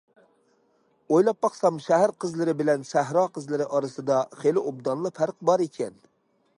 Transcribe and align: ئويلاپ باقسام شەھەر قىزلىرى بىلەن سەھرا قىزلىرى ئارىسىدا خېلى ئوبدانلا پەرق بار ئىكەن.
ئويلاپ 1.11 1.37
باقسام 1.45 1.77
شەھەر 1.87 2.13
قىزلىرى 2.23 2.55
بىلەن 2.63 2.87
سەھرا 2.93 3.27
قىزلىرى 3.37 3.69
ئارىسىدا 3.77 4.19
خېلى 4.43 4.65
ئوبدانلا 4.67 5.17
پەرق 5.21 5.43
بار 5.51 5.69
ئىكەن. 5.69 6.05